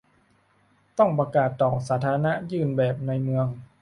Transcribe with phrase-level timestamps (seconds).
[0.97, 3.47] ต้องประกาศต่อสาธารณะ ยื่นแบบให้เมือง